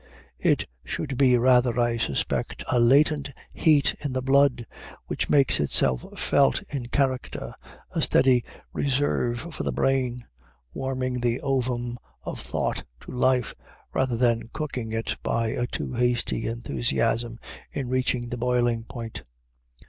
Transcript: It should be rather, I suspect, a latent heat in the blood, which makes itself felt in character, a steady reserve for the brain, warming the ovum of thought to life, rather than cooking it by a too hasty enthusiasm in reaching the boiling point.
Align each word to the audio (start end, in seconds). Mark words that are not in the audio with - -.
It 0.39 0.65
should 0.83 1.15
be 1.15 1.37
rather, 1.37 1.79
I 1.79 1.97
suspect, 1.97 2.63
a 2.71 2.79
latent 2.79 3.29
heat 3.53 3.93
in 4.03 4.13
the 4.13 4.23
blood, 4.23 4.65
which 5.05 5.29
makes 5.29 5.59
itself 5.59 6.17
felt 6.19 6.63
in 6.71 6.87
character, 6.87 7.53
a 7.91 8.01
steady 8.01 8.43
reserve 8.73 9.47
for 9.53 9.61
the 9.61 9.71
brain, 9.71 10.25
warming 10.73 11.19
the 11.19 11.39
ovum 11.41 11.99
of 12.23 12.39
thought 12.39 12.83
to 13.01 13.11
life, 13.11 13.53
rather 13.93 14.17
than 14.17 14.49
cooking 14.53 14.91
it 14.91 15.17
by 15.21 15.49
a 15.49 15.67
too 15.67 15.93
hasty 15.93 16.47
enthusiasm 16.47 17.37
in 17.71 17.87
reaching 17.87 18.29
the 18.29 18.39
boiling 18.39 18.83
point. 18.83 19.21